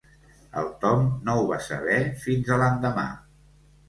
El 0.59 0.69
Tom 0.85 1.03
no 1.27 1.35
ho 1.41 1.43
va 1.51 1.59
saber 1.65 1.97
fins 2.23 2.49
a 2.49 2.57
l'endemà. 2.63 3.05